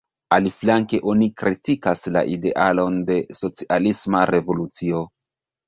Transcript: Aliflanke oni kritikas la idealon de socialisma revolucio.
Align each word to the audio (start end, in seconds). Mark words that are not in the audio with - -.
Aliflanke 0.35 0.99
oni 1.13 1.27
kritikas 1.41 2.01
la 2.17 2.25
idealon 2.37 2.99
de 3.13 3.21
socialisma 3.43 4.25
revolucio. 4.35 5.07